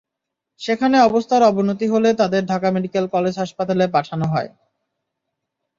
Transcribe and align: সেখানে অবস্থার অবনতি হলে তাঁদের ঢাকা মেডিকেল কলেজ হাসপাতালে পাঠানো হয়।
সেখানে 0.61 0.97
অবস্থার 1.01 1.41
অবনতি 1.43 1.85
হলে 1.87 2.09
তাঁদের 2.13 2.43
ঢাকা 2.45 2.69
মেডিকেল 2.71 3.05
কলেজ 3.07 3.33
হাসপাতালে 3.37 3.85
পাঠানো 3.87 4.25
হয়। 4.25 4.49